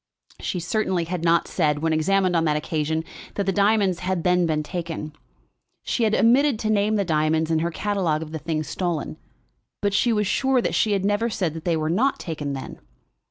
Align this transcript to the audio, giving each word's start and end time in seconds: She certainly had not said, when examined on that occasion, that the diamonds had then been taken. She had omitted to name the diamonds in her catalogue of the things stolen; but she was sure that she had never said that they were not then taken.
She 0.39 0.59
certainly 0.59 1.03
had 1.03 1.23
not 1.23 1.47
said, 1.47 1.83
when 1.83 1.93
examined 1.93 2.35
on 2.35 2.43
that 2.45 2.57
occasion, 2.57 3.03
that 3.35 3.45
the 3.45 3.51
diamonds 3.51 3.99
had 3.99 4.23
then 4.23 4.47
been 4.47 4.63
taken. 4.63 5.13
She 5.83 6.05
had 6.05 6.15
omitted 6.15 6.57
to 6.57 6.71
name 6.71 6.95
the 6.95 7.05
diamonds 7.05 7.51
in 7.51 7.59
her 7.59 7.69
catalogue 7.69 8.23
of 8.23 8.31
the 8.31 8.39
things 8.39 8.67
stolen; 8.67 9.17
but 9.79 9.93
she 9.93 10.11
was 10.11 10.25
sure 10.25 10.59
that 10.59 10.73
she 10.73 10.93
had 10.93 11.05
never 11.05 11.29
said 11.29 11.53
that 11.53 11.65
they 11.65 11.77
were 11.77 11.87
not 11.87 12.17
then 12.17 12.17
taken. 12.25 12.79